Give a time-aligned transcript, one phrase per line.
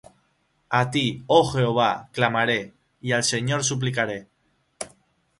[0.77, 1.01] A ti,
[1.35, 2.57] oh Jehová, clamaré;
[3.01, 4.17] Y al Señor suplicaré.